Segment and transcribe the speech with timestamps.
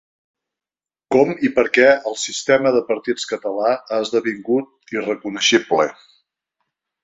[1.15, 5.91] Com i per què el sistema de partits català ha esdevingut irreconeixible.